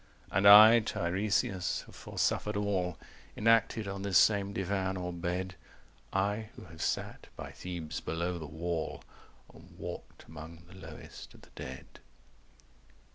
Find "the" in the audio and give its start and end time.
8.39-8.47, 10.67-10.73, 11.43-11.51